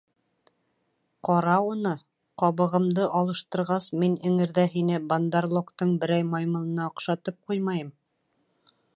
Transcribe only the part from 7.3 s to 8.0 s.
ҡуймайым.